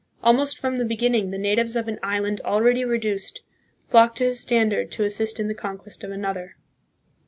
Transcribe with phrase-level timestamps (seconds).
[0.23, 3.41] Almost from the beginning, the natives of an island already reduced
[3.87, 6.55] flocked to his standard to assist in the conquest of another.